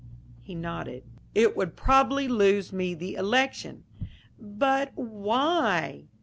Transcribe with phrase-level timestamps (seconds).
[0.41, 1.03] He nodded.
[1.35, 3.83] "It would probably lose me the election."
[4.39, 6.07] "But why?"